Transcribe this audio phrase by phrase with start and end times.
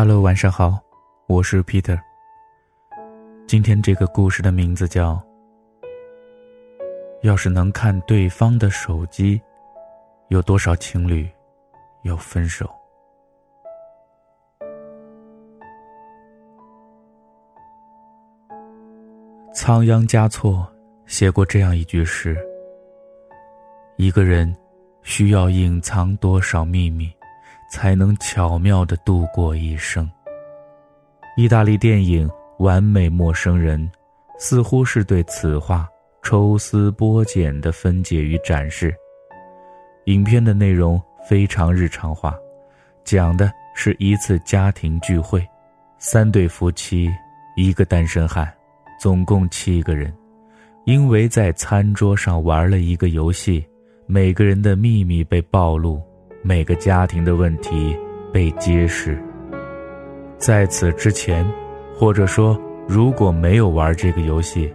[0.00, 0.78] Hello，晚上好，
[1.26, 1.98] 我是 Peter。
[3.48, 5.14] 今天这个故事的名字叫
[7.22, 9.36] 《要是能看对方的手机》，
[10.28, 11.28] 有多少情侣
[12.04, 12.70] 要分手？
[19.52, 20.64] 仓央嘉措
[21.06, 22.38] 写过这样一句诗
[23.98, 24.56] ：“一个人
[25.02, 27.12] 需要隐藏多少秘密？”
[27.70, 30.10] 才能巧妙的度过一生。
[31.36, 32.28] 意大利电影
[32.58, 33.80] 《完美陌生人》，
[34.38, 35.88] 似乎是对此话
[36.22, 38.94] 抽丝剥茧的分解与展示。
[40.06, 42.36] 影片的内容非常日常化，
[43.04, 45.46] 讲的是一次家庭聚会，
[45.98, 47.08] 三对夫妻，
[47.56, 48.50] 一个单身汉，
[48.98, 50.12] 总共七个人，
[50.86, 53.64] 因为在餐桌上玩了一个游戏，
[54.06, 56.02] 每个人的秘密被暴露。
[56.48, 57.94] 每个家庭的问题
[58.32, 59.22] 被揭示。
[60.38, 61.46] 在此之前，
[61.94, 64.72] 或者说如果没有玩这个游戏，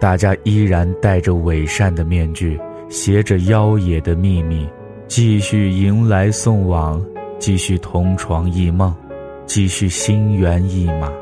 [0.00, 2.56] 大家依然戴着伪善的面具，
[2.88, 4.68] 携着妖冶的秘密，
[5.08, 7.04] 继续迎来送往，
[7.40, 8.94] 继续同床异梦，
[9.46, 11.12] 继续心猿意马，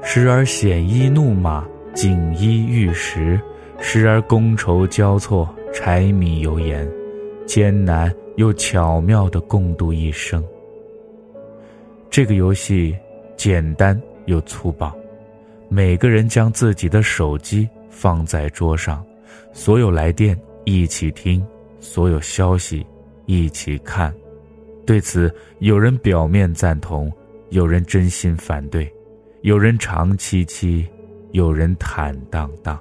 [0.00, 3.40] 时而鲜衣怒马，锦衣玉食，
[3.80, 6.88] 时而觥筹交错，柴米油盐，
[7.46, 8.14] 艰难。
[8.40, 10.42] 又巧妙的共度一生。
[12.08, 12.96] 这个游戏
[13.36, 14.96] 简单又粗暴，
[15.68, 19.04] 每个人将自己的手机放在桌上，
[19.52, 21.44] 所有来电一起听，
[21.80, 22.84] 所有消息
[23.26, 24.10] 一起看。
[24.86, 27.12] 对此，有人表面赞同，
[27.50, 28.90] 有人真心反对，
[29.42, 30.86] 有人长戚戚，
[31.32, 32.78] 有人坦荡荡。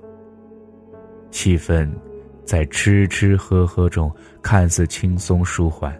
[1.31, 1.91] 气氛。
[2.49, 4.11] 在吃吃喝喝中，
[4.41, 5.95] 看似轻松舒缓，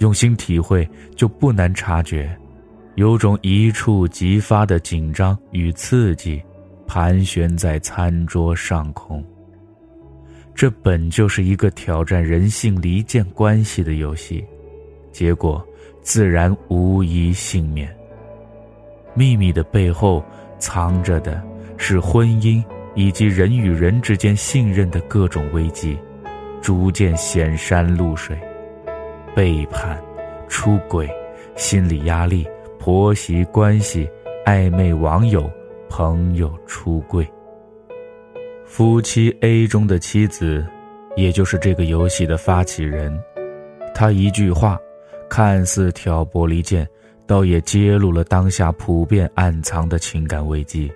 [0.00, 0.86] 用心体会
[1.16, 2.30] 就不难察觉，
[2.96, 6.42] 有种一触即发的紧张与刺激，
[6.86, 9.24] 盘旋在餐桌上空。
[10.54, 14.44] 这本就是一个挑战人性离间关系的游戏，
[15.10, 15.66] 结果
[16.02, 17.90] 自然无一幸免。
[19.14, 20.22] 秘密的背后
[20.58, 21.42] 藏着的
[21.78, 22.62] 是婚姻。
[22.98, 25.96] 以及人与人之间信任的各种危机，
[26.60, 28.36] 逐渐显山露水，
[29.36, 29.96] 背叛、
[30.48, 31.08] 出轨、
[31.54, 32.44] 心理压力、
[32.76, 34.10] 婆媳关系、
[34.44, 35.48] 暧昧网友、
[35.88, 37.24] 朋友出柜。
[38.66, 40.66] 夫妻 A 中的妻子，
[41.14, 43.16] 也就是这个游戏的发起人，
[43.94, 44.76] 他一句话，
[45.30, 46.84] 看似挑拨离间，
[47.28, 50.90] 倒也揭露了当下普遍暗藏的情感危机。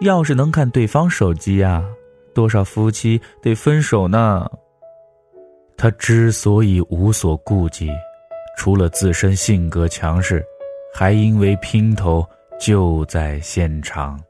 [0.00, 1.84] 要是能看对方手机啊，
[2.34, 4.46] 多少夫妻得分手呢？
[5.76, 7.90] 他之所以无所顾忌，
[8.56, 10.44] 除了自身性格强势，
[10.92, 12.26] 还因为姘头
[12.58, 14.20] 就在现场。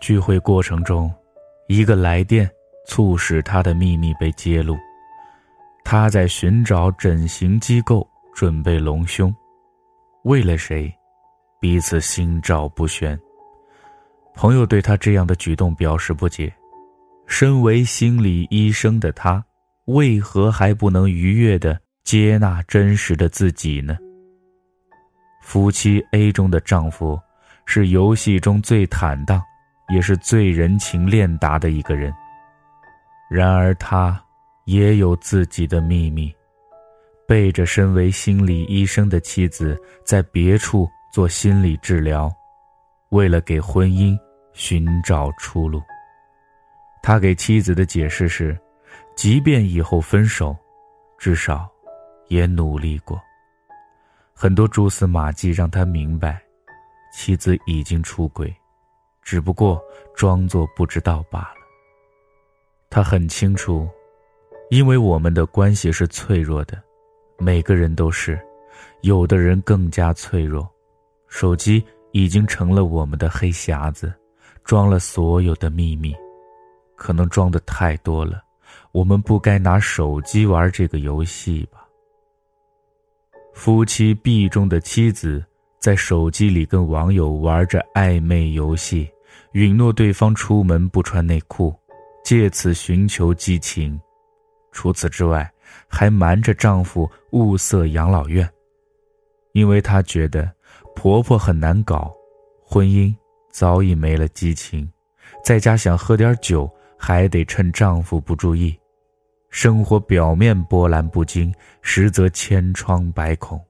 [0.00, 1.12] 聚会过程中，
[1.66, 2.50] 一个来电
[2.86, 4.76] 促使他的秘密被揭露。
[5.84, 9.34] 他在寻找整形机构，准备隆胸，
[10.24, 10.92] 为了谁？
[11.60, 13.18] 彼此心照不宣。
[14.34, 16.52] 朋友对他这样的举动表示不解，
[17.26, 19.42] 身为心理医生的他，
[19.86, 23.96] 为何还不能愉悦的接纳真实的自己呢？
[25.40, 27.18] 夫妻 A 中的丈夫，
[27.64, 29.42] 是游戏中最坦荡，
[29.94, 32.12] 也是最人情练达的一个人。
[33.30, 34.20] 然而他
[34.64, 36.34] 也有自己的秘密，
[37.26, 42.30] 背着身为心理医生的妻子，在别处做心理治疗，
[43.14, 44.14] 为了给婚姻。
[44.56, 45.82] 寻找出路。
[47.02, 48.56] 他给妻子的解释是：
[49.16, 50.56] 即便以后分手，
[51.18, 51.68] 至少
[52.28, 53.20] 也努力过。
[54.32, 56.40] 很多蛛丝马迹让他明白，
[57.12, 58.54] 妻子已经出轨，
[59.22, 59.82] 只不过
[60.14, 61.56] 装作不知道罢了。
[62.88, 63.88] 他很清楚，
[64.70, 66.80] 因为我们的关系是脆弱的，
[67.38, 68.40] 每个人都是，
[69.00, 70.72] 有的人更加脆弱。
[71.26, 71.84] 手机
[72.14, 74.10] 已经成了我们的黑匣子。
[74.64, 76.16] 装了所有的秘密，
[76.96, 78.42] 可能装的太多了。
[78.92, 81.86] 我们不该拿手机玩这个游戏吧？
[83.52, 85.44] 夫妻 B 中的妻子
[85.78, 89.06] 在手机里跟网友玩着暧昧游戏，
[89.52, 91.78] 允诺对方出门不穿内裤，
[92.24, 94.00] 借此寻求激情。
[94.72, 95.46] 除此之外，
[95.86, 98.48] 还瞒着丈夫物色养老院，
[99.52, 100.50] 因为她觉得
[101.04, 102.10] 婆婆很难搞，
[102.64, 103.14] 婚姻。
[103.50, 104.90] 早已没了激情，
[105.44, 106.66] 在家想喝点酒，
[106.96, 108.74] 还得趁丈夫不注意。
[109.50, 113.60] 生活表面波澜不惊，实则千疮百孔。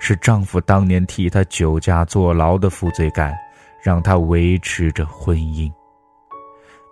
[0.00, 3.38] 是丈夫当年替她酒驾坐牢的负罪感，
[3.80, 5.72] 让她维持着婚姻。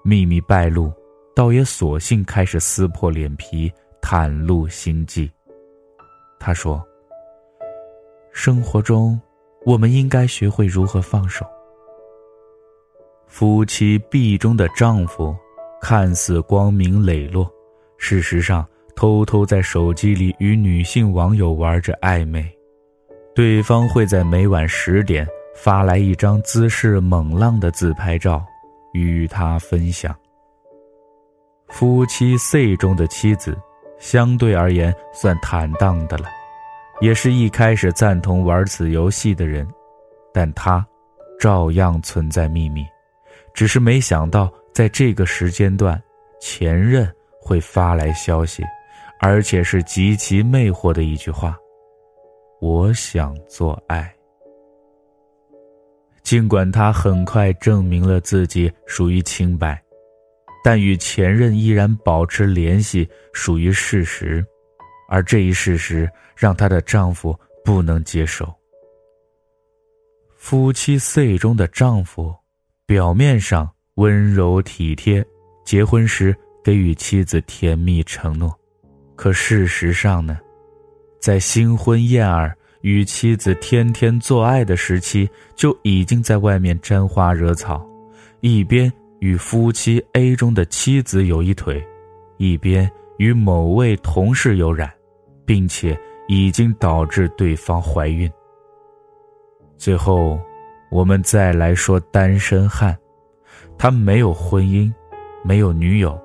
[0.04, 0.92] 秘密败露，
[1.34, 3.68] 倒也索性开始撕破脸皮，
[4.00, 5.28] 袒露心迹。
[6.38, 6.80] 她说
[8.32, 9.20] ：“生活中，
[9.66, 11.44] 我们应该学会如何放手。
[13.26, 15.34] 夫妻壁中的丈夫，
[15.80, 17.50] 看似光明磊落，
[17.98, 18.64] 事实上
[18.94, 22.48] 偷偷在手机里与女性网友玩着暧昧。
[23.34, 25.26] 对方会在每晚十点
[25.56, 28.46] 发来一张姿势猛浪的自拍照，
[28.92, 30.14] 与他分享。
[31.70, 33.58] 夫妻 C 中的妻子，
[33.98, 36.26] 相对而言算坦荡的了。”
[37.00, 39.69] 也是一开始赞同玩此游戏的人，
[40.32, 40.84] 但他
[41.38, 42.84] 照样存在秘密，
[43.52, 46.02] 只是没想到在这个时间段，
[46.40, 47.10] 前任
[47.40, 48.64] 会发来消息，
[49.20, 51.56] 而且是极其魅惑的一句话
[52.60, 54.10] ：“我想做爱。”
[56.25, 59.81] 尽管他很快证明了自己属于清白，
[60.64, 64.44] 但与前任依然保持联系属于事实。
[65.08, 68.52] 而这一事实让她的丈夫不能接受。
[70.36, 72.34] 夫妻 C 中的丈夫，
[72.86, 75.24] 表面上温柔体贴，
[75.64, 78.56] 结婚时给予妻子甜蜜承诺，
[79.16, 80.38] 可事实上呢，
[81.20, 87.84] 在新婚燕尔与妻子天天做爱的时期，就已经在外面沾花惹草，
[88.40, 91.84] 一边与夫妻 A 中的妻子有一腿，
[92.36, 92.88] 一边
[93.18, 94.92] 与某位同事有染。
[95.46, 95.98] 并且
[96.28, 98.31] 已经导致对方怀孕。
[99.78, 100.38] 最后，
[100.90, 102.96] 我们再来说单身汉，
[103.78, 104.93] 他没有婚姻，
[105.44, 106.19] 没有女友，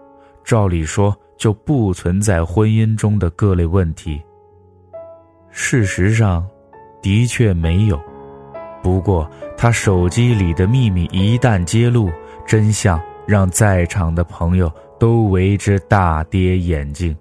[0.44, 4.22] 照理说就不存在婚姻中的各类问题。
[5.50, 6.48] 事实上，
[7.02, 8.02] 的确没有。
[8.82, 12.10] 不过，他手机里的秘密一旦揭露，
[12.48, 17.16] 真相让在场的朋友都为之大跌眼镜。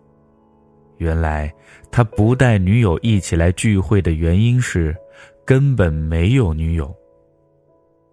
[0.99, 1.53] 原来
[1.93, 4.97] 他不带女友一起来聚会的原因是，
[5.45, 6.95] 根本没有女友。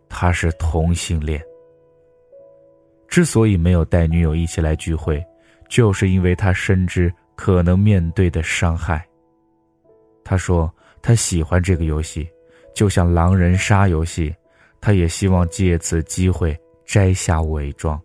[0.10, 1.42] 他是同性恋。
[3.08, 5.24] 之所以没有带女友一起来聚会，
[5.70, 9.08] 就是因为他深知可能面对的伤害。
[10.24, 12.28] 他说他喜欢这个游戏，
[12.74, 14.36] 就像狼人杀游戏，
[14.82, 18.00] 他也希望借此机会摘下伪装。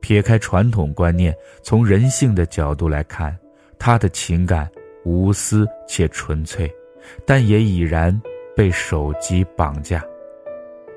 [0.00, 3.36] 撇开传统观念，从人性的角度来看。
[3.78, 4.70] 他的情感
[5.06, 6.68] 无私且纯粹，
[7.24, 8.20] 但也已然
[8.56, 10.04] 被手机绑架。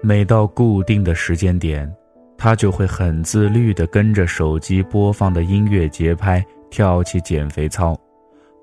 [0.01, 1.87] 每到固定的时间点，
[2.35, 7.95] 他就会很自律地跟着手机播放的音乐节拍跳起减肥操，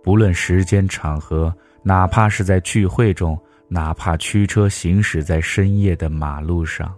[0.02, 1.54] 不论时间场合，
[1.84, 3.38] 哪怕是在聚会中，
[3.68, 6.92] 哪怕驱车行驶在深夜的马路上。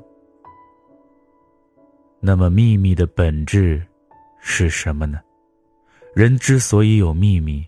[2.19, 3.83] 那么，秘密的本质
[4.41, 5.21] 是什么呢？
[6.15, 7.68] 人之所以有秘密，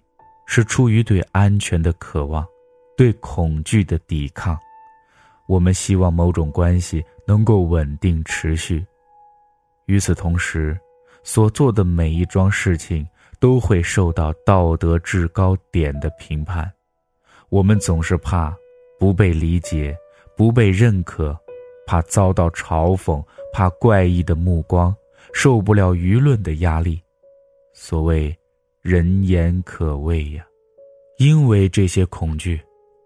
[0.53, 2.45] 是出于对安全的渴望，
[2.97, 4.59] 对恐惧的抵抗。
[5.47, 8.85] 我们希望某种关系能够稳定持续。
[9.87, 10.77] 与此同时，
[11.23, 13.07] 所做的每一桩事情
[13.39, 16.69] 都会受到道德制高点的评判。
[17.49, 18.53] 我们总是怕
[18.99, 19.97] 不被理解、
[20.37, 21.39] 不被认可，
[21.87, 24.93] 怕遭到嘲讽，怕怪异的目光，
[25.33, 27.01] 受不了舆论的压力。
[27.73, 28.37] 所谓。
[28.83, 30.43] 人言可畏呀，
[31.19, 32.59] 因为这些恐惧，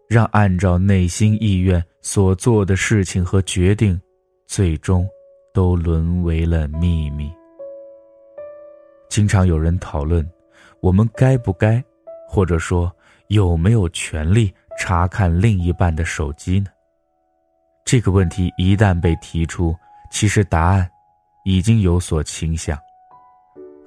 [0.08, 4.00] 让按照内心意愿所做的事情和决定，
[4.46, 5.04] 最终
[5.52, 7.28] 都沦为了秘密。
[9.08, 10.24] 经常有人讨论，
[10.78, 11.82] 我们该不该，
[12.28, 12.90] 或者说
[13.26, 16.66] 有没有权利查看另一半的手机呢？
[17.84, 19.74] 这个问题一旦被提出，
[20.08, 20.88] 其实答案
[21.44, 22.78] 已经有所倾向。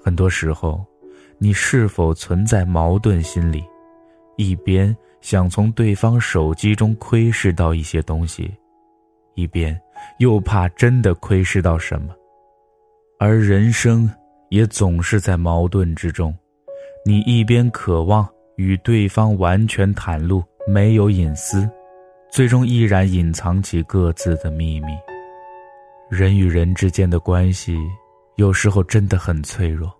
[0.03, 0.85] 很多时候。
[1.39, 3.63] 你是否存在矛盾心理？
[4.37, 8.51] 一边想从对方手机中窥视到一些东西，
[9.35, 9.79] 一边
[10.19, 12.15] 又怕真的窥视到什么。
[13.19, 14.09] 而人生
[14.49, 16.35] 也总是在矛盾之中，
[17.05, 21.69] 你一边渴望与对方完全袒露，没有隐私，
[22.31, 24.87] 最终依然隐藏起各自的秘密。
[26.09, 27.77] 人与人之间的关系，
[28.37, 29.91] 有时候真的很脆弱。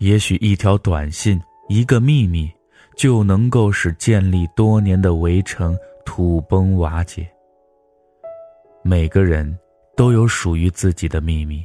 [0.00, 1.38] 也许一条短信，
[1.68, 2.50] 一个秘密，
[2.96, 5.76] 就能够使建立多年的围城
[6.06, 7.28] 土崩瓦解。
[8.82, 9.58] 每个人
[9.94, 11.62] 都有属于自己的秘密，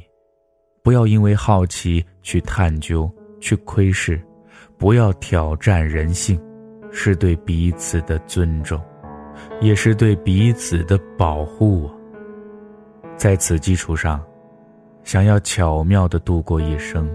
[0.82, 4.20] 不要因为好奇去探究、去窥视，
[4.76, 6.38] 不要挑战人性，
[6.92, 8.78] 是对彼此的尊重。
[9.62, 11.90] 也是对彼此的保护。
[13.16, 14.22] 在此基础上，
[15.04, 17.08] 想要巧妙的度过一生，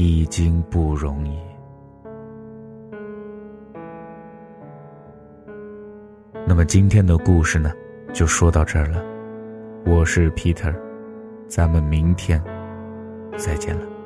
[0.00, 1.38] 已经不容易。
[6.46, 7.70] 那么今天的故事呢，
[8.10, 9.04] 就说到这儿了。
[9.84, 10.74] 我是 Peter，
[11.46, 12.42] 咱们明天
[13.36, 13.99] 再见了。